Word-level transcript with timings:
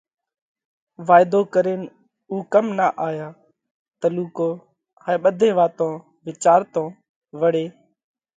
وائيڌو 1.07 1.39
ڪرينَ 1.53 1.81
اُو 2.29 2.35
ڪم 2.53 2.65
نہ 2.77 2.87
آيا؟ 3.07 3.27
تلُوڪو 3.99 4.49
هائي 5.05 5.17
ٻڌي 5.23 5.49
واتون 5.59 5.93
وِيچارتون 6.25 6.87
وۯي 7.39 7.65